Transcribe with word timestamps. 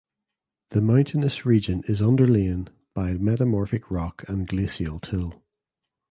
The 0.71 0.81
mountainous 0.81 1.45
region 1.45 1.83
is 1.87 2.01
underlain 2.01 2.69
by 2.95 3.19
metamorphic 3.19 3.91
rock 3.91 4.27
and 4.27 4.47
glacial 4.47 4.99
till. 4.99 5.43